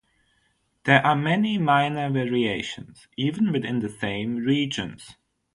There 0.85 1.05
are 1.05 1.15
many 1.15 1.59
minor 1.59 2.09
variations, 2.09 3.05
even 3.17 3.51
within 3.51 3.81
the 3.81 3.89
same 3.91 4.37
regions. 4.37 5.15